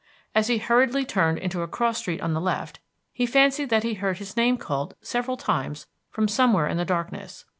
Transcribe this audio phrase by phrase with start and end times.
[0.33, 2.79] As he hurriedly turned into a cross street on the left,
[3.13, 7.45] he fancied that he heard his name called several times from somewhere in the darkness.